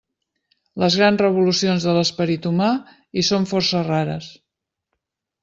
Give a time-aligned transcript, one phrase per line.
[0.83, 2.71] Les grans revolucions de l'esperit humà
[3.13, 4.33] hi són força rares.